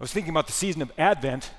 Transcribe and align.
I 0.00 0.04
was 0.04 0.12
thinking 0.12 0.30
about 0.30 0.46
the 0.46 0.52
season 0.52 0.80
of 0.80 0.92
Advent, 0.96 1.50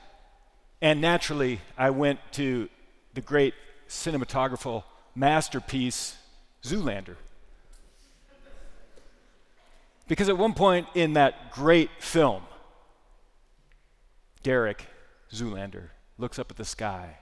and 0.81 1.01
naturally, 1.01 1.59
I 1.77 1.89
went 1.89 2.19
to 2.33 2.69
the 3.13 3.19
great 3.19 3.53
cinematographical 3.89 4.83
masterpiece, 5.13 6.15
Zoolander. 6.63 7.15
Because 10.07 10.29
at 10.29 10.37
one 10.37 10.53
point 10.53 10.87
in 10.95 11.13
that 11.13 11.51
great 11.51 11.89
film, 11.99 12.43
Derek 14.41 14.85
Zoolander 15.33 15.89
looks 16.17 16.39
up 16.39 16.49
at 16.49 16.55
the 16.55 16.63
sky 16.65 17.17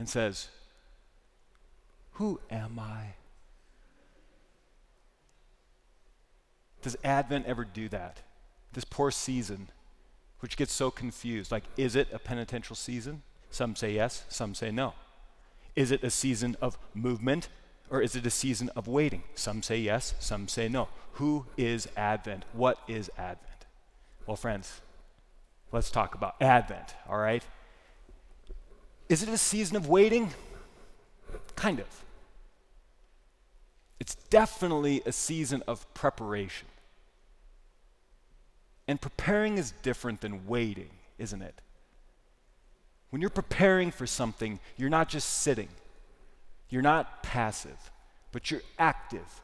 and 0.00 0.08
says, 0.08 0.48
Who 2.14 2.40
am 2.50 2.80
I? 2.80 3.14
Does 6.82 6.96
Advent 7.04 7.46
ever 7.46 7.64
do 7.64 7.88
that? 7.90 8.20
This 8.72 8.84
poor 8.84 9.12
season, 9.12 9.68
which 10.40 10.56
gets 10.56 10.72
so 10.72 10.90
confused. 10.90 11.50
Like, 11.50 11.64
is 11.76 11.96
it 11.96 12.08
a 12.12 12.18
penitential 12.18 12.76
season? 12.76 13.22
Some 13.50 13.76
say 13.76 13.92
yes, 13.92 14.24
some 14.28 14.54
say 14.54 14.70
no. 14.70 14.94
Is 15.76 15.90
it 15.90 16.02
a 16.02 16.10
season 16.10 16.56
of 16.60 16.78
movement 16.94 17.48
or 17.90 18.00
is 18.00 18.16
it 18.16 18.26
a 18.26 18.30
season 18.30 18.70
of 18.76 18.88
waiting? 18.88 19.22
Some 19.34 19.62
say 19.62 19.78
yes, 19.78 20.14
some 20.18 20.48
say 20.48 20.68
no. 20.68 20.88
Who 21.14 21.46
is 21.56 21.88
Advent? 21.96 22.44
What 22.52 22.78
is 22.88 23.10
Advent? 23.16 23.66
Well, 24.26 24.36
friends, 24.36 24.80
let's 25.70 25.90
talk 25.90 26.14
about 26.14 26.36
Advent, 26.40 26.94
all 27.08 27.18
right? 27.18 27.44
Is 29.08 29.22
it 29.22 29.28
a 29.28 29.38
season 29.38 29.76
of 29.76 29.88
waiting? 29.88 30.30
Kind 31.56 31.78
of. 31.78 31.86
It's 34.00 34.16
definitely 34.30 35.02
a 35.06 35.12
season 35.12 35.62
of 35.66 35.92
preparation. 35.94 36.66
And 38.86 39.00
preparing 39.00 39.58
is 39.58 39.72
different 39.82 40.20
than 40.20 40.46
waiting, 40.46 40.90
isn't 41.18 41.42
it? 41.42 41.60
When 43.10 43.20
you're 43.20 43.30
preparing 43.30 43.90
for 43.90 44.06
something, 44.06 44.58
you're 44.76 44.90
not 44.90 45.08
just 45.08 45.42
sitting, 45.42 45.68
you're 46.68 46.82
not 46.82 47.22
passive, 47.22 47.90
but 48.32 48.50
you're 48.50 48.62
active, 48.78 49.42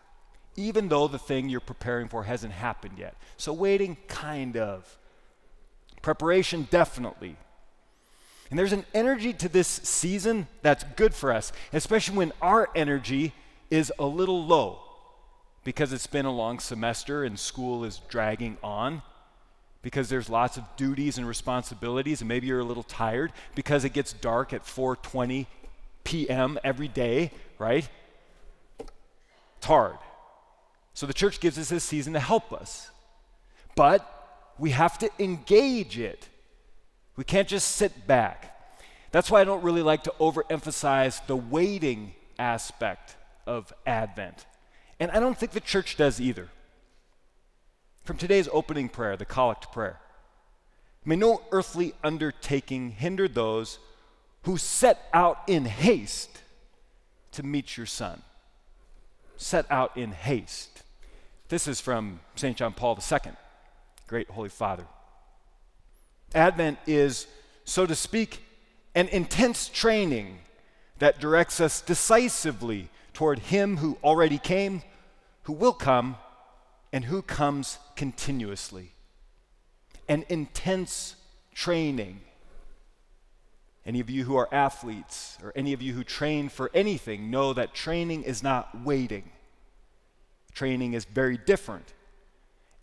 even 0.56 0.89
though 0.89 1.06
the 1.06 1.19
thing 1.19 1.48
you're 1.48 1.61
preparing 1.61 2.09
for 2.09 2.25
hasn't 2.25 2.53
happened 2.53 2.98
yet. 2.98 3.17
So, 3.37 3.53
waiting, 3.53 3.97
kind 4.09 4.56
of. 4.56 4.98
Preparation, 6.03 6.67
definitely. 6.70 7.37
And 8.50 8.59
there's 8.59 8.72
an 8.72 8.84
energy 8.93 9.33
to 9.34 9.48
this 9.48 9.69
season 9.69 10.48
that's 10.62 10.83
good 10.97 11.15
for 11.15 11.33
us, 11.33 11.53
especially 11.72 12.17
when 12.17 12.33
our 12.43 12.69
energy 12.75 13.33
is 13.70 13.93
a 13.98 14.06
little 14.06 14.45
low 14.45 14.81
because 15.62 15.93
it's 15.93 16.09
been 16.09 16.27
a 16.27 16.33
long 16.33 16.59
semester 16.59 17.22
and 17.22 17.39
school 17.39 17.84
is 17.84 18.00
dragging 18.09 18.56
on 18.62 19.03
because 19.83 20.09
there's 20.09 20.28
lots 20.28 20.56
of 20.56 20.64
duties 20.77 21.19
and 21.19 21.27
responsibilities 21.27 22.20
and 22.20 22.28
maybe 22.28 22.47
you're 22.47 22.61
a 22.61 22.64
little 22.64 22.83
tired 22.83 23.33
because 23.55 23.84
it 23.84 23.92
gets 23.92 24.12
dark 24.12 24.53
at 24.53 24.64
4:20 24.64 25.47
p.m. 26.05 26.59
every 26.64 26.89
day, 26.89 27.33
right? 27.59 27.89
It's 29.59 29.67
hard. 29.67 29.98
So 30.95 31.06
the 31.06 31.14
church 31.14 31.41
gives 31.41 31.59
us 31.59 31.69
this 31.69 31.84
season 31.84 32.14
to 32.14 32.20
help 32.20 32.53
us. 32.53 32.91
But 33.77 34.06
we 34.59 34.70
have 34.70 34.98
to 34.98 35.11
engage 35.19 35.98
it. 35.98 36.28
We 37.17 37.25
can't 37.25 37.48
just 37.48 37.77
sit 37.77 38.06
back. 38.06 38.56
That's 39.12 39.31
why 39.31 39.41
I 39.41 39.44
don't 39.44 39.62
really 39.62 39.83
like 39.83 40.05
to 40.05 40.15
overemphasize 40.20 41.27
the 41.27 41.37
waiting 41.37 42.15
aspect 42.39 43.17
of 43.47 43.72
Advent. 43.87 44.47
And 44.98 45.11
I 45.11 45.20
don't 45.20 45.37
think 45.37 45.53
the 45.53 45.61
church 45.61 45.97
does 45.97 46.20
either. 46.20 46.48
From 48.11 48.19
today's 48.19 48.48
opening 48.53 48.89
prayer, 48.89 49.16
the 49.16 49.25
collect 49.25 49.70
prayer, 49.70 50.00
may 51.05 51.14
no 51.14 51.42
earthly 51.53 51.94
undertaking 52.03 52.91
hinder 52.91 53.28
those 53.28 53.78
who 54.42 54.56
set 54.56 55.08
out 55.14 55.39
in 55.47 55.64
haste 55.64 56.42
to 57.31 57.44
meet 57.44 57.76
your 57.76 57.87
son. 57.87 58.22
Set 59.37 59.65
out 59.70 59.97
in 59.97 60.10
haste. 60.10 60.82
This 61.50 61.69
is 61.69 61.81
from 61.81 62.19
St. 62.34 62.56
John 62.56 62.72
Paul 62.72 62.99
II, 62.99 63.31
great 64.09 64.28
Holy 64.28 64.49
Father. 64.49 64.87
Advent 66.34 66.81
is, 66.88 67.28
so 67.65 67.87
to 67.87 67.94
speak, 67.94 68.43
an 68.97 69.06
intense 69.06 69.69
training 69.69 70.38
that 70.99 71.20
directs 71.20 71.60
us 71.60 71.81
decisively 71.81 72.88
toward 73.15 73.38
Him 73.38 73.76
who 73.76 73.99
already 74.03 74.38
came, 74.38 74.82
who 75.44 75.53
will 75.53 75.72
come, 75.72 76.16
and 76.93 77.05
who 77.05 77.23
comes 77.23 77.78
continuously. 77.97 78.93
An 80.09 80.25
intense 80.28 81.17
training. 81.55 82.21
Any 83.87 84.01
of 84.01 84.11
you 84.11 84.25
who 84.25 84.37
are 84.37 84.49
athletes 84.53 85.39
or 85.43 85.53
any 85.55 85.73
of 85.73 85.81
you 85.81 85.95
who 85.95 86.05
train 86.05 86.49
for 86.49 86.71
anything 86.75 87.31
know 87.31 87.53
that 87.53 87.75
training 87.75 88.25
is 88.25 88.43
not 88.43 88.84
waiting. 88.84 89.31
Training 90.53 90.95
is 90.95 91.05
very 91.05 91.39
different. 91.39 91.95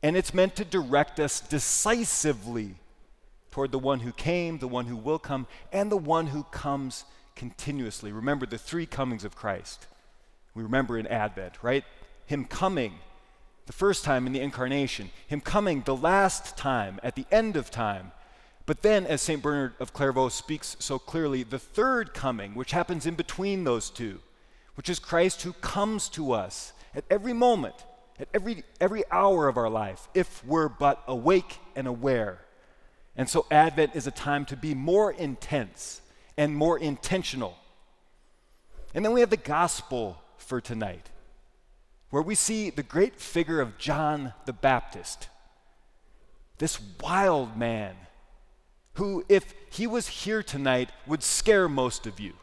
And 0.02 0.16
it's 0.16 0.34
meant 0.34 0.56
to 0.56 0.66
direct 0.66 1.20
us 1.20 1.40
decisively 1.40 2.76
toward 3.52 3.72
the 3.72 3.80
one 3.80 4.00
who 4.00 4.12
came, 4.12 4.60
the 4.60 4.68
one 4.68 4.86
who 4.86 4.96
will 4.96 5.20
come, 5.20 5.48
and 5.74 5.92
the 5.92 5.98
one 5.98 6.28
who 6.28 6.44
comes 6.44 7.04
continuously. 7.36 8.12
Remember 8.12 8.46
the 8.46 8.58
three 8.58 8.86
comings 8.86 9.26
of 9.26 9.36
Christ. 9.36 9.88
We 10.54 10.64
remember 10.64 10.98
in 10.98 11.08
Advent, 11.08 11.56
right? 11.62 11.84
Him 12.26 12.46
coming 12.46 12.94
the 13.68 13.74
first 13.74 14.06
time 14.06 14.26
in 14.26 14.34
the 14.34 14.40
incarnation, 14.40 15.10
him 15.28 15.42
coming 15.42 15.82
the 15.82 15.96
last 15.96 16.58
time 16.58 17.00
at 17.04 17.16
the 17.16 17.26
end 17.32 17.58
of 17.58 17.70
time. 17.70 18.12
But 18.66 18.82
then, 18.82 19.06
as 19.06 19.22
St. 19.22 19.42
Bernard 19.42 19.74
of 19.80 19.94
Clairvaux 19.94 20.30
speaks 20.30 20.78
so 20.80 20.98
clearly, 20.98 21.44
the 21.44 21.60
third 21.60 22.14
coming, 22.14 22.56
which 22.56 22.72
happens 22.72 23.06
in 23.06 23.16
between 23.16 23.66
those 23.66 23.90
two, 23.90 24.20
which 24.76 24.90
is 24.90 25.00
Christ 25.00 25.42
who 25.42 25.54
comes 25.54 26.08
to 26.10 26.32
us 26.32 26.74
at 26.96 27.04
every 27.10 27.34
moment, 27.34 27.76
at 28.20 28.30
every, 28.34 28.64
every 28.80 29.04
hour 29.12 29.48
of 29.50 29.58
our 29.58 29.70
life, 29.70 30.08
if 30.14 30.44
we're 30.46 30.70
but 30.70 31.04
awake 31.06 31.60
and 31.76 31.88
aware. 31.88 32.40
And 33.18 33.30
so, 33.30 33.46
Advent 33.52 33.96
is 33.96 34.08
a 34.08 34.12
time 34.12 34.46
to 34.46 34.56
be 34.56 34.76
more 34.76 35.12
intense 35.12 36.02
and 36.38 36.56
more 36.56 36.80
intentional. 36.80 37.58
And 38.94 39.04
then 39.04 39.12
we 39.12 39.20
have 39.20 39.30
the 39.30 39.38
gospel 39.38 40.22
for 40.38 40.62
tonight 40.62 41.10
where 42.10 42.22
we 42.22 42.36
see 42.36 42.70
the 42.70 42.84
great 42.84 43.20
figure 43.20 43.60
of 43.60 43.78
John 43.78 44.34
the 44.46 44.54
Baptist, 44.54 45.30
this 46.58 46.80
wild 47.02 47.58
man 47.58 47.96
who, 48.94 49.24
if 49.30 49.54
he 49.70 49.86
was 49.86 50.08
here 50.08 50.42
tonight, 50.42 50.90
would 51.06 51.22
scare 51.22 51.70
most 51.70 52.08
of 52.08 52.20
you. 52.20 52.34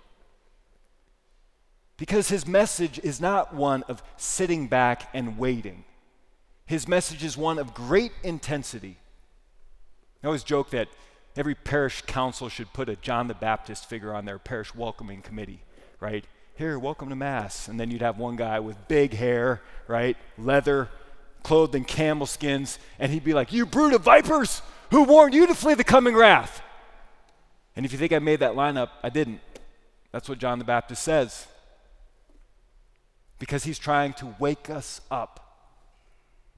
Because 1.97 2.29
his 2.29 2.47
message 2.47 3.01
is 3.03 3.21
not 3.21 3.55
one 3.55 3.83
of 3.85 4.03
sitting 4.17 4.69
back 4.69 5.09
and 5.15 5.39
waiting. 5.39 5.85
His 6.67 6.87
message 6.87 7.25
is 7.25 7.37
one 7.37 7.59
of 7.59 7.75
great 7.75 8.13
intensity. 8.23 8.99
I 10.23 10.27
always 10.27 10.45
joke 10.45 10.71
that 10.71 10.89
every 11.37 11.55
parish 11.55 12.03
council 12.03 12.49
should 12.49 12.73
put 12.73 12.89
a 12.89 12.97
John 12.97 13.29
the 13.29 13.35
Baptist 13.35 13.89
figure 13.89 14.15
on 14.15 14.25
their 14.25 14.39
parish 14.39 14.75
welcoming 14.75 15.23
committee, 15.23 15.63
right? 16.01 16.25
Here, 16.57 16.79
welcome 16.79 17.09
to 17.09 17.17
Mass. 17.17 17.67
And 17.69 17.81
then 17.81 17.91
you'd 17.91 18.03
have 18.03 18.19
one 18.19 18.37
guy 18.37 18.61
with 18.61 18.89
big 18.89 19.13
hair, 19.13 19.61
right? 19.89 20.17
Leather, 20.39 20.89
clothed 21.43 21.75
in 21.75 21.85
camel 21.85 22.27
skins. 22.27 22.79
And 22.99 23.13
he'd 23.13 23.25
be 23.25 23.35
like, 23.35 23.53
You 23.53 23.67
brood 23.67 23.93
of 23.93 24.03
vipers, 24.03 24.63
who 24.91 25.03
warned 25.03 25.35
you 25.35 25.47
to 25.49 25.55
flee 25.55 25.75
the 25.75 25.85
coming 25.85 26.15
wrath? 26.15 26.63
And 27.75 27.85
if 27.85 27.93
you 27.93 27.99
think 27.99 28.13
I 28.13 28.21
made 28.21 28.41
that 28.41 28.55
line 28.55 28.77
up, 28.77 28.93
I 29.03 29.09
didn't. 29.09 29.41
That's 30.13 30.29
what 30.29 30.39
John 30.39 30.61
the 30.61 30.65
Baptist 30.65 31.03
says. 31.03 31.49
Because 33.41 33.65
he's 33.65 33.79
trying 33.79 34.13
to 34.15 34.35
wake 34.39 34.71
us 34.71 35.01
up. 35.11 35.41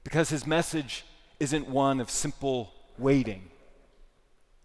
Because 0.03 0.29
his 0.29 0.45
message 0.45 1.05
isn't 1.39 1.67
one 1.67 1.99
of 1.99 2.11
simple 2.11 2.71
waiting, 2.99 3.49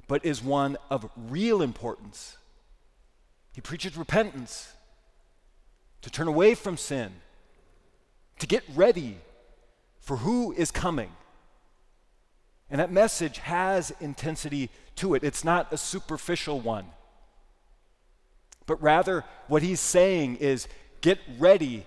but 0.08 0.25
is 0.26 0.43
one 0.43 0.76
of 0.90 1.11
real 1.17 1.62
importance. 1.62 2.37
He 3.55 3.62
preaches 3.62 3.96
repentance 3.96 4.73
to 6.02 6.10
turn 6.10 6.28
away 6.28 6.54
from 6.54 6.76
sin, 6.76 7.12
to 8.38 8.46
get 8.46 8.62
ready 8.75 9.19
for 10.00 10.19
who 10.19 10.52
is 10.52 10.70
coming. 10.70 11.10
And 12.70 12.81
that 12.81 12.90
message 12.90 13.38
has 13.38 13.93
intensity 14.00 14.70
to 14.96 15.14
it. 15.14 15.25
It's 15.25 15.44
not 15.44 15.72
a 15.72 15.76
superficial 15.76 16.60
one. 16.60 16.87
But 18.66 18.82
rather, 18.82 19.25
what 19.49 19.62
he's 19.62 19.81
saying 19.81 20.37
is 20.37 20.69
get 21.00 21.19
ready. 21.38 21.87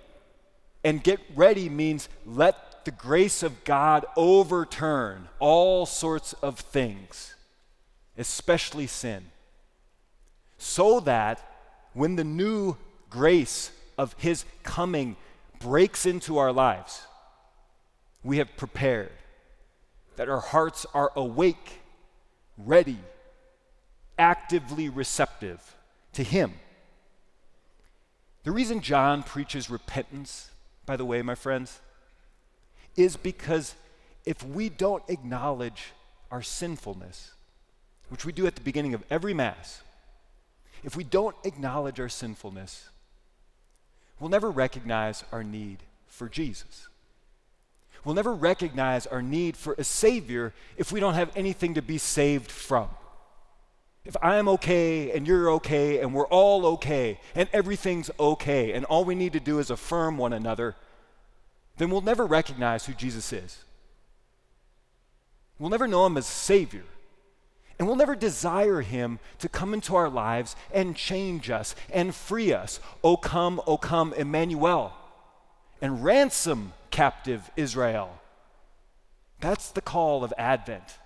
And 0.84 1.04
get 1.04 1.20
ready 1.36 1.70
means 1.70 2.08
let 2.26 2.86
the 2.86 2.92
grace 2.92 3.42
of 3.42 3.64
God 3.64 4.06
overturn 4.16 5.28
all 5.40 5.88
sorts 5.88 6.34
of 6.34 6.60
things, 6.60 7.34
especially 8.18 8.86
sin, 8.86 9.32
so 10.60 11.00
that 11.00 11.42
when 11.94 12.16
the 12.16 12.24
new 12.24 12.78
grace 13.10 13.72
of 13.98 14.14
his 14.18 14.46
coming 14.64 15.16
breaks 15.60 16.06
into 16.06 16.38
our 16.38 16.52
lives, 16.52 17.08
we 18.24 18.38
have 18.38 18.56
prepared, 18.58 19.12
that 20.16 20.30
our 20.30 20.40
hearts 20.40 20.86
are 20.94 21.12
awake, 21.16 21.82
ready, 22.58 23.00
actively 24.18 24.90
receptive 24.90 25.76
to 26.14 26.24
Him. 26.24 26.54
The 28.44 28.52
reason 28.52 28.82
John 28.82 29.24
preaches 29.24 29.70
repentance, 29.70 30.52
by 30.86 30.98
the 30.98 31.06
way, 31.06 31.22
my 31.22 31.36
friends, 31.36 31.80
is 32.96 33.18
because 33.18 33.76
if 34.26 34.44
we 34.44 34.70
don't 34.70 35.04
acknowledge 35.08 35.94
our 36.32 36.42
sinfulness, 36.42 37.32
which 38.10 38.26
we 38.26 38.32
do 38.32 38.48
at 38.48 38.56
the 38.56 38.62
beginning 38.62 38.94
of 38.94 39.04
every 39.10 39.34
Mass, 39.34 39.82
if 40.84 40.96
we 40.96 41.04
don't 41.04 41.36
acknowledge 41.44 42.00
our 42.00 42.10
sinfulness, 42.10 42.90
we'll 44.20 44.30
never 44.30 44.50
recognize 44.50 45.24
our 45.32 45.44
need 45.44 45.80
for 46.08 46.30
Jesus. 46.30 46.88
We'll 48.04 48.16
never 48.16 48.34
recognize 48.34 49.08
our 49.08 49.22
need 49.22 49.58
for 49.58 49.74
a 49.78 49.84
Savior 49.84 50.54
if 50.78 50.92
we 50.92 51.00
don't 51.00 51.16
have 51.16 51.32
anything 51.36 51.74
to 51.74 51.82
be 51.82 51.98
saved 51.98 52.52
from. 52.52 52.90
If 54.06 54.16
I'm 54.22 54.48
okay 54.50 55.12
and 55.12 55.28
you're 55.28 55.50
okay 55.54 56.00
and 56.00 56.14
we're 56.14 56.28
all 56.28 56.66
okay 56.68 57.20
and 57.34 57.50
everything's 57.52 58.12
okay 58.20 58.74
and 58.74 58.86
all 58.86 59.04
we 59.04 59.16
need 59.16 59.34
to 59.34 59.40
do 59.40 59.58
is 59.58 59.72
affirm 59.72 60.18
one 60.18 60.34
another, 60.34 60.76
then 61.78 61.90
we'll 61.90 62.02
never 62.02 62.26
recognize 62.26 62.86
who 62.86 62.94
Jesus 62.94 63.34
is. 63.34 63.58
We'll 65.58 65.72
never 65.72 65.88
know 65.88 66.06
him 66.06 66.18
as 66.18 66.28
Savior. 66.28 66.84
And 67.78 67.88
we'll 67.88 67.98
never 67.98 68.16
desire 68.16 68.82
him 68.82 69.20
to 69.40 69.50
come 69.50 69.74
into 69.74 69.96
our 69.96 70.10
lives 70.10 70.56
and 70.74 70.96
change 70.96 71.50
us 71.50 71.76
and 71.92 72.16
free 72.16 72.54
us. 72.54 72.80
O 73.04 73.18
come, 73.18 73.62
O 73.68 73.78
come, 73.78 74.14
Emmanuel, 74.14 74.94
and 75.82 76.04
ransom 76.04 76.74
captive 76.90 77.52
Israel. 77.58 78.20
That's 79.42 79.72
the 79.72 79.82
call 79.82 80.24
of 80.24 80.34
Advent. 80.38 80.98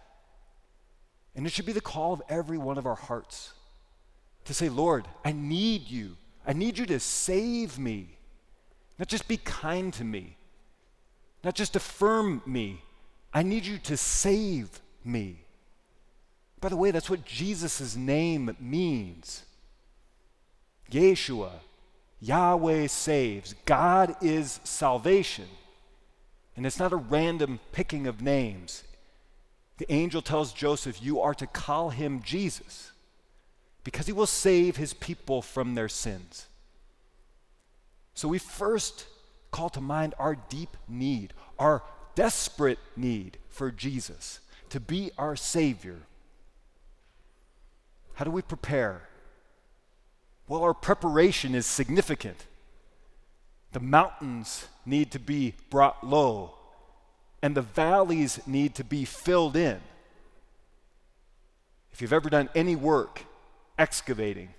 And 1.35 1.47
it 1.47 1.51
should 1.51 1.65
be 1.65 1.73
the 1.73 1.81
call 1.81 2.13
of 2.13 2.21
every 2.29 2.57
one 2.57 2.77
of 2.77 2.85
our 2.85 2.95
hearts 2.95 3.53
to 4.45 4.53
say, 4.53 4.69
Lord, 4.69 5.07
I 5.25 5.31
need 5.31 5.89
you. 5.89 6.17
I 6.45 6.53
need 6.53 6.77
you 6.77 6.85
to 6.87 6.99
save 6.99 7.79
me. 7.79 8.17
Not 8.97 9.07
just 9.07 9.27
be 9.27 9.37
kind 9.37 9.93
to 9.93 10.03
me, 10.03 10.35
not 11.43 11.55
just 11.55 11.75
affirm 11.75 12.41
me. 12.45 12.83
I 13.33 13.43
need 13.43 13.65
you 13.65 13.77
to 13.79 13.95
save 13.95 14.81
me. 15.05 15.45
By 16.61 16.69
the 16.69 16.75
way, 16.75 16.91
that's 16.91 17.09
what 17.09 17.25
Jesus' 17.25 17.95
name 17.95 18.55
means. 18.59 19.43
Yeshua, 20.91 21.51
Yahweh 22.19 22.87
saves. 22.87 23.55
God 23.65 24.15
is 24.21 24.59
salvation. 24.63 25.47
And 26.55 26.65
it's 26.65 26.79
not 26.79 26.91
a 26.91 26.97
random 26.97 27.59
picking 27.71 28.07
of 28.07 28.21
names. 28.21 28.83
The 29.77 29.91
angel 29.91 30.21
tells 30.21 30.51
Joseph, 30.51 31.01
You 31.01 31.21
are 31.21 31.33
to 31.35 31.47
call 31.47 31.89
him 31.89 32.21
Jesus 32.21 32.91
because 33.85 34.07
he 34.07 34.11
will 34.13 34.25
save 34.27 34.75
his 34.75 34.93
people 34.93 35.41
from 35.41 35.75
their 35.75 35.87
sins. 35.87 36.47
So 38.13 38.27
we 38.27 38.39
first 38.39 39.07
call 39.51 39.69
to 39.69 39.81
mind 39.81 40.13
our 40.19 40.35
deep 40.35 40.75
need, 40.89 41.33
our 41.57 41.81
desperate 42.15 42.79
need 42.97 43.37
for 43.47 43.71
Jesus 43.71 44.41
to 44.69 44.79
be 44.81 45.11
our 45.17 45.37
Savior. 45.37 45.99
How 48.19 48.25
do 48.25 48.31
we 48.31 48.41
prepare? 48.41 49.03
Well, 50.49 50.61
our 50.61 50.73
preparation 50.73 51.55
is 51.55 51.65
significant. 51.65 52.47
The 53.71 53.79
mountains 53.79 54.67
need 54.85 55.09
to 55.11 55.19
be 55.19 55.53
brought 55.69 56.05
low, 56.05 56.55
and 57.41 57.55
the 57.55 57.61
valleys 57.61 58.45
need 58.45 58.75
to 58.75 58.83
be 58.83 59.05
filled 59.05 59.55
in. 59.55 59.79
If 61.93 62.01
you've 62.01 62.11
ever 62.11 62.29
done 62.29 62.49
any 62.53 62.75
work 62.75 63.21
excavating, 63.77 64.49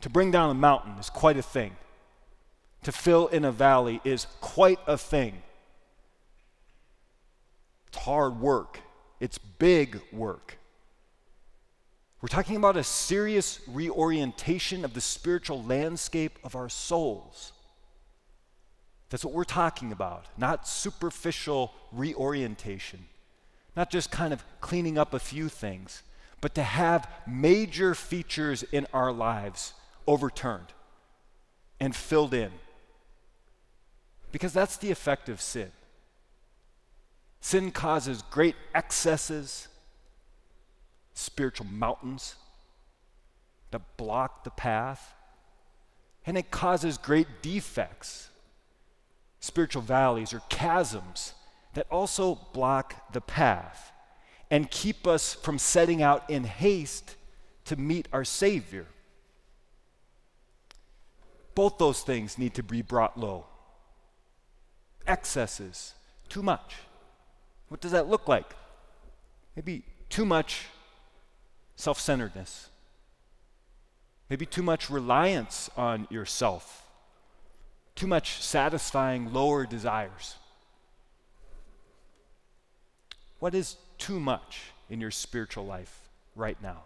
to 0.00 0.08
bring 0.08 0.30
down 0.30 0.48
a 0.48 0.54
mountain 0.54 0.92
is 1.00 1.10
quite 1.10 1.36
a 1.36 1.42
thing. 1.42 1.76
To 2.84 2.92
fill 2.92 3.26
in 3.26 3.44
a 3.44 3.50
valley 3.50 4.00
is 4.04 4.28
quite 4.40 4.78
a 4.86 4.96
thing. 4.96 5.42
It's 7.88 7.98
hard 7.98 8.38
work, 8.38 8.78
it's 9.18 9.38
big 9.38 10.00
work. 10.12 10.57
We're 12.20 12.28
talking 12.28 12.56
about 12.56 12.76
a 12.76 12.82
serious 12.82 13.60
reorientation 13.68 14.84
of 14.84 14.94
the 14.94 15.00
spiritual 15.00 15.62
landscape 15.62 16.38
of 16.42 16.56
our 16.56 16.68
souls. 16.68 17.52
That's 19.10 19.24
what 19.24 19.34
we're 19.34 19.44
talking 19.44 19.92
about, 19.92 20.26
not 20.36 20.66
superficial 20.66 21.72
reorientation, 21.92 23.06
not 23.76 23.90
just 23.90 24.10
kind 24.10 24.32
of 24.32 24.44
cleaning 24.60 24.98
up 24.98 25.14
a 25.14 25.20
few 25.20 25.48
things, 25.48 26.02
but 26.40 26.54
to 26.56 26.62
have 26.62 27.08
major 27.26 27.94
features 27.94 28.64
in 28.64 28.86
our 28.92 29.12
lives 29.12 29.72
overturned 30.06 30.72
and 31.80 31.94
filled 31.94 32.34
in. 32.34 32.50
Because 34.32 34.52
that's 34.52 34.76
the 34.76 34.90
effect 34.90 35.28
of 35.28 35.40
sin. 35.40 35.70
Sin 37.40 37.70
causes 37.70 38.22
great 38.30 38.56
excesses, 38.74 39.68
spiritual 41.18 41.66
mountains 41.66 42.36
that 43.70 43.96
block 43.96 44.44
the 44.44 44.50
path, 44.50 45.14
and 46.24 46.38
it 46.38 46.50
causes 46.50 46.96
great 46.96 47.26
defects, 47.42 48.28
spiritual 49.40 49.82
valleys 49.82 50.32
or 50.32 50.40
chasms 50.48 51.34
that 51.74 51.86
also 51.90 52.36
block 52.52 53.12
the 53.12 53.20
path 53.20 53.92
and 54.50 54.70
keep 54.70 55.06
us 55.06 55.34
from 55.34 55.58
setting 55.58 56.02
out 56.02 56.28
in 56.30 56.44
haste 56.44 57.16
to 57.64 57.76
meet 57.76 58.08
our 58.12 58.24
Savior. 58.24 58.86
Both 61.54 61.78
those 61.78 62.02
things 62.02 62.38
need 62.38 62.54
to 62.54 62.62
be 62.62 62.80
brought 62.80 63.18
low. 63.18 63.46
Excesses, 65.06 65.94
too 66.28 66.42
much. 66.42 66.76
What 67.68 67.80
does 67.80 67.90
that 67.92 68.08
look 68.08 68.28
like? 68.28 68.54
Maybe 69.56 69.82
too 70.08 70.24
much 70.24 70.66
self 71.78 72.00
centeredness, 72.00 72.70
maybe 74.28 74.44
too 74.44 74.64
much 74.64 74.90
reliance 74.90 75.70
on 75.76 76.08
yourself, 76.10 76.84
too 77.94 78.08
much 78.08 78.42
satisfying 78.42 79.32
lower 79.32 79.64
desires. 79.64 80.34
What 83.38 83.54
is 83.54 83.76
too 83.96 84.18
much 84.18 84.72
in 84.90 85.00
your 85.00 85.12
spiritual 85.12 85.64
life 85.64 86.08
right 86.34 86.60
now? 86.60 86.82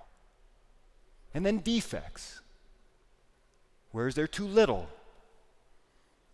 And 1.32 1.46
then 1.46 1.58
defects. 1.60 2.42
Where 3.92 4.06
is 4.06 4.14
there 4.14 4.26
too 4.26 4.46
little? 4.46 4.88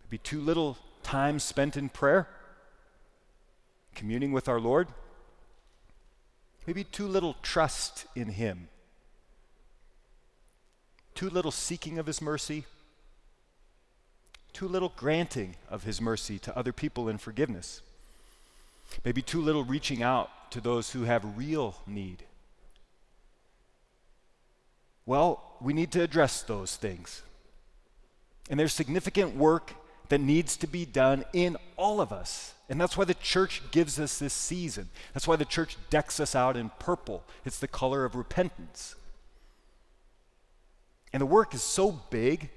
Maybe 0.04 0.18
too 0.18 0.40
little 0.40 0.76
time 1.04 1.38
spent 1.38 1.76
in 1.76 1.90
prayer, 1.90 2.28
communing 3.94 4.32
with 4.32 4.48
our 4.48 4.58
Lord. 4.58 4.88
Maybe 6.68 6.84
too 6.84 7.08
little 7.08 7.34
trust 7.40 8.04
in 8.14 8.28
Him, 8.28 8.68
too 11.14 11.30
little 11.30 11.50
seeking 11.50 11.98
of 11.98 12.04
His 12.06 12.20
mercy, 12.20 12.66
too 14.52 14.68
little 14.68 14.92
granting 14.94 15.56
of 15.70 15.84
His 15.84 15.98
mercy 15.98 16.38
to 16.40 16.54
other 16.54 16.74
people 16.74 17.08
in 17.08 17.16
forgiveness. 17.16 17.80
Maybe 19.02 19.22
too 19.22 19.40
little 19.40 19.64
reaching 19.64 20.02
out 20.02 20.50
to 20.50 20.60
those 20.60 20.90
who 20.90 21.04
have 21.04 21.38
real 21.38 21.76
need. 21.86 22.24
Well, 25.06 25.42
we 25.62 25.72
need 25.72 25.90
to 25.92 26.02
address 26.02 26.42
those 26.42 26.76
things. 26.76 27.22
And 28.50 28.60
there's 28.60 28.74
significant 28.74 29.34
work 29.34 29.72
that 30.08 30.20
needs 30.20 30.56
to 30.58 30.66
be 30.66 30.84
done 30.84 31.24
in 31.32 31.56
all 31.76 32.00
of 32.00 32.12
us. 32.12 32.54
And 32.68 32.80
that's 32.80 32.96
why 32.96 33.04
the 33.04 33.14
church 33.14 33.62
gives 33.70 33.98
us 33.98 34.18
this 34.18 34.34
season. 34.34 34.88
That's 35.14 35.26
why 35.26 35.36
the 35.36 35.44
church 35.44 35.76
decks 35.90 36.20
us 36.20 36.34
out 36.34 36.56
in 36.56 36.70
purple. 36.78 37.24
It's 37.44 37.58
the 37.58 37.68
color 37.68 38.04
of 38.04 38.14
repentance. 38.14 38.94
And 41.12 41.20
the 41.22 41.26
work 41.26 41.54
is 41.54 41.62
so 41.62 41.92
big 42.10 42.50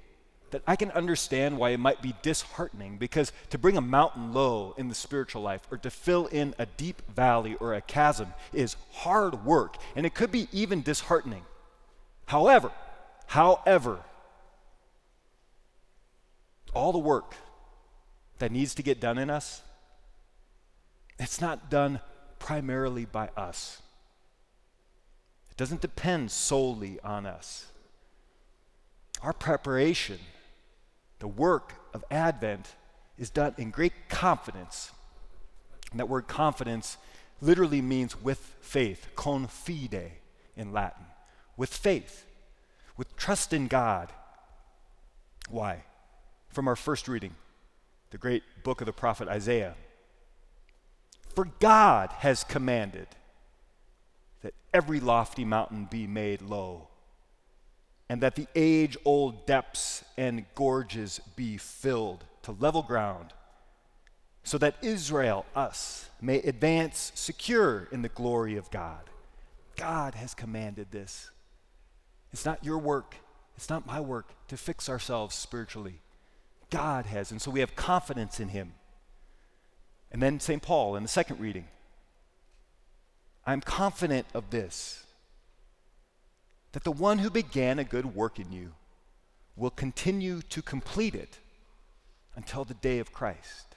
that 0.50 0.62
I 0.66 0.76
can 0.76 0.90
understand 0.90 1.56
why 1.56 1.70
it 1.70 1.80
might 1.80 2.02
be 2.02 2.14
disheartening 2.20 2.98
because 2.98 3.32
to 3.50 3.58
bring 3.58 3.78
a 3.78 3.80
mountain 3.80 4.34
low 4.34 4.74
in 4.76 4.88
the 4.88 4.94
spiritual 4.94 5.40
life 5.40 5.62
or 5.70 5.78
to 5.78 5.90
fill 5.90 6.26
in 6.26 6.54
a 6.58 6.66
deep 6.66 7.00
valley 7.10 7.56
or 7.58 7.72
a 7.72 7.80
chasm 7.80 8.34
is 8.52 8.76
hard 8.92 9.46
work 9.46 9.76
and 9.96 10.04
it 10.04 10.14
could 10.14 10.30
be 10.30 10.48
even 10.52 10.82
disheartening. 10.82 11.42
However, 12.26 12.70
however, 13.26 14.00
all 16.74 16.92
the 16.92 16.98
work 16.98 17.34
that 18.38 18.52
needs 18.52 18.74
to 18.74 18.82
get 18.82 19.00
done 19.00 19.18
in 19.18 19.30
us, 19.30 19.62
it's 21.18 21.40
not 21.40 21.70
done 21.70 22.00
primarily 22.38 23.04
by 23.04 23.28
us. 23.36 23.80
It 25.50 25.56
doesn't 25.56 25.80
depend 25.80 26.30
solely 26.30 26.98
on 27.04 27.26
us. 27.26 27.66
Our 29.22 29.32
preparation 29.32 30.18
the 31.22 31.28
work 31.28 31.74
of 31.94 32.04
Advent 32.10 32.74
is 33.16 33.30
done 33.30 33.54
in 33.56 33.70
great 33.70 33.92
confidence. 34.08 34.90
And 35.92 36.00
that 36.00 36.08
word 36.08 36.26
confidence 36.26 36.96
literally 37.40 37.80
means 37.80 38.20
with 38.20 38.40
faith, 38.60 39.06
confide. 39.14 40.10
in 40.56 40.72
Latin, 40.72 41.04
with 41.56 41.72
faith, 41.72 42.26
with 42.96 43.14
trust 43.14 43.52
in 43.52 43.68
God. 43.68 44.10
Why? 45.48 45.84
From 46.52 46.68
our 46.68 46.76
first 46.76 47.08
reading, 47.08 47.34
the 48.10 48.18
great 48.18 48.42
book 48.62 48.82
of 48.82 48.86
the 48.86 48.92
prophet 48.92 49.26
Isaiah. 49.26 49.74
For 51.34 51.46
God 51.60 52.12
has 52.18 52.44
commanded 52.44 53.08
that 54.42 54.52
every 54.74 55.00
lofty 55.00 55.46
mountain 55.46 55.88
be 55.90 56.06
made 56.06 56.42
low, 56.42 56.88
and 58.06 58.20
that 58.20 58.34
the 58.34 58.48
age 58.54 58.98
old 59.06 59.46
depths 59.46 60.04
and 60.18 60.44
gorges 60.54 61.20
be 61.36 61.56
filled 61.56 62.24
to 62.42 62.52
level 62.52 62.82
ground, 62.82 63.32
so 64.44 64.58
that 64.58 64.76
Israel, 64.82 65.46
us, 65.56 66.10
may 66.20 66.40
advance 66.40 67.12
secure 67.14 67.88
in 67.90 68.02
the 68.02 68.10
glory 68.10 68.56
of 68.56 68.70
God. 68.70 69.08
God 69.76 70.14
has 70.16 70.34
commanded 70.34 70.90
this. 70.90 71.30
It's 72.30 72.44
not 72.44 72.62
your 72.62 72.76
work, 72.76 73.16
it's 73.56 73.70
not 73.70 73.86
my 73.86 74.00
work 74.00 74.34
to 74.48 74.58
fix 74.58 74.90
ourselves 74.90 75.34
spiritually. 75.34 76.00
God 76.72 77.04
has, 77.06 77.30
and 77.30 77.40
so 77.40 77.50
we 77.50 77.60
have 77.60 77.76
confidence 77.76 78.40
in 78.40 78.48
Him. 78.48 78.72
And 80.10 80.22
then 80.22 80.40
St. 80.40 80.62
Paul 80.62 80.96
in 80.96 81.02
the 81.02 81.08
second 81.08 81.38
reading 81.38 81.68
I'm 83.44 83.60
confident 83.60 84.26
of 84.34 84.50
this 84.50 85.04
that 86.72 86.84
the 86.84 86.92
one 86.92 87.18
who 87.18 87.28
began 87.28 87.78
a 87.78 87.84
good 87.84 88.14
work 88.14 88.38
in 88.38 88.50
you 88.50 88.72
will 89.56 89.70
continue 89.70 90.40
to 90.42 90.62
complete 90.62 91.14
it 91.14 91.38
until 92.34 92.64
the 92.64 92.74
day 92.74 92.98
of 92.98 93.12
Christ. 93.12 93.76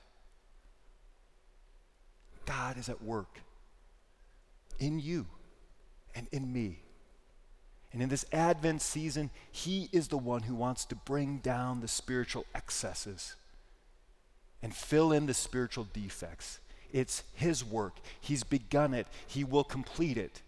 God 2.45 2.77
is 2.77 2.87
at 2.87 3.03
work 3.03 3.41
in 4.79 4.99
you 4.99 5.25
and 6.13 6.27
in 6.31 6.53
me. 6.53 6.84
And 7.95 8.03
in 8.03 8.09
this 8.09 8.25
Advent 8.33 8.81
season, 8.81 9.29
He 9.49 9.87
is 9.93 10.09
the 10.09 10.17
one 10.17 10.41
who 10.41 10.53
wants 10.53 10.83
to 10.83 10.95
bring 10.95 11.37
down 11.37 11.79
the 11.79 11.87
spiritual 11.87 12.45
excesses 12.53 13.37
and 14.61 14.75
fill 14.75 15.13
in 15.13 15.27
the 15.27 15.33
spiritual 15.33 15.87
defects. 15.93 16.59
It's 16.91 17.23
His 17.35 17.63
work. 17.63 17.99
He's 18.19 18.43
begun 18.43 18.93
it, 18.93 19.07
He 19.25 19.45
will 19.45 19.63
complete 19.63 20.17
it. 20.17 20.41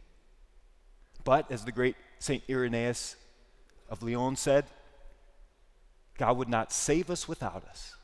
But, 1.23 1.49
as 1.49 1.63
the 1.63 1.71
great 1.71 1.95
St. 2.19 2.43
Irenaeus 2.49 3.15
of 3.89 4.03
Lyon 4.03 4.35
said, 4.35 4.65
God 6.17 6.35
would 6.35 6.49
not 6.49 6.73
save 6.73 7.09
us 7.09 7.29
without 7.29 7.63
us. 7.63 7.95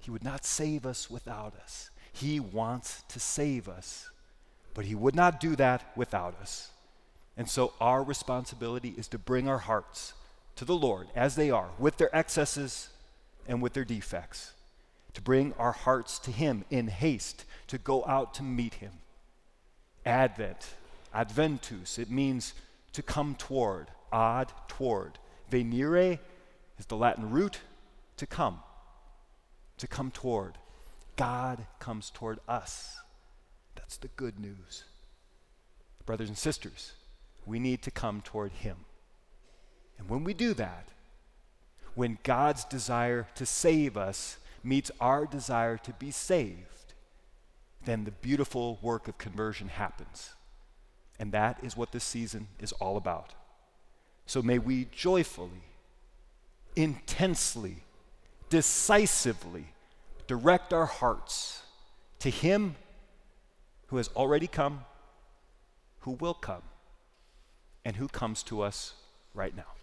He 0.00 0.10
would 0.10 0.24
not 0.24 0.44
save 0.44 0.84
us 0.84 1.08
without 1.08 1.54
us. 1.62 1.90
He 2.12 2.40
wants 2.40 3.04
to 3.10 3.20
save 3.20 3.68
us, 3.68 4.10
but 4.74 4.84
He 4.84 4.96
would 4.96 5.14
not 5.14 5.38
do 5.38 5.54
that 5.54 5.92
without 5.94 6.34
us. 6.40 6.72
And 7.36 7.48
so, 7.48 7.72
our 7.80 8.02
responsibility 8.02 8.94
is 8.96 9.08
to 9.08 9.18
bring 9.18 9.48
our 9.48 9.58
hearts 9.58 10.14
to 10.56 10.64
the 10.64 10.76
Lord 10.76 11.08
as 11.14 11.36
they 11.36 11.50
are, 11.50 11.70
with 11.78 11.96
their 11.96 12.14
excesses 12.14 12.88
and 13.48 13.62
with 13.62 13.72
their 13.72 13.84
defects 13.84 14.52
to 15.14 15.22
bring 15.22 15.52
our 15.58 15.72
hearts 15.72 16.18
to 16.20 16.30
Him 16.30 16.64
in 16.70 16.88
haste, 16.88 17.44
to 17.68 17.78
go 17.78 18.04
out 18.06 18.34
to 18.34 18.42
meet 18.42 18.74
Him. 18.74 18.92
Advent, 20.06 20.74
adventus, 21.14 21.98
it 21.98 22.10
means 22.10 22.54
to 22.92 23.02
come 23.02 23.34
toward, 23.34 23.88
ad 24.12 24.52
toward. 24.68 25.18
Venire 25.50 26.18
is 26.78 26.86
the 26.86 26.96
Latin 26.96 27.30
root 27.30 27.58
to 28.16 28.26
come, 28.26 28.60
to 29.78 29.86
come 29.86 30.10
toward. 30.10 30.54
God 31.16 31.66
comes 31.78 32.10
toward 32.10 32.38
us. 32.48 32.96
That's 33.74 33.96
the 33.96 34.08
good 34.08 34.38
news. 34.38 34.84
Brothers 36.06 36.28
and 36.28 36.38
sisters, 36.38 36.92
we 37.46 37.58
need 37.58 37.82
to 37.82 37.90
come 37.90 38.20
toward 38.20 38.52
Him. 38.52 38.76
And 39.98 40.08
when 40.08 40.24
we 40.24 40.34
do 40.34 40.54
that, 40.54 40.88
when 41.94 42.18
God's 42.22 42.64
desire 42.64 43.26
to 43.34 43.44
save 43.44 43.96
us 43.96 44.38
meets 44.62 44.90
our 45.00 45.26
desire 45.26 45.76
to 45.78 45.92
be 45.94 46.10
saved, 46.10 46.94
then 47.84 48.04
the 48.04 48.10
beautiful 48.10 48.78
work 48.82 49.08
of 49.08 49.18
conversion 49.18 49.68
happens. 49.68 50.30
And 51.18 51.32
that 51.32 51.58
is 51.62 51.76
what 51.76 51.92
this 51.92 52.04
season 52.04 52.48
is 52.58 52.72
all 52.72 52.96
about. 52.96 53.34
So 54.26 54.42
may 54.42 54.58
we 54.58 54.86
joyfully, 54.92 55.64
intensely, 56.76 57.78
decisively 58.48 59.66
direct 60.26 60.72
our 60.72 60.86
hearts 60.86 61.62
to 62.20 62.30
Him 62.30 62.76
who 63.88 63.96
has 63.96 64.08
already 64.14 64.46
come, 64.46 64.84
who 66.00 66.12
will 66.12 66.34
come, 66.34 66.62
and 67.84 67.96
who 67.96 68.08
comes 68.08 68.42
to 68.44 68.62
us 68.62 68.94
right 69.34 69.56
now. 69.56 69.79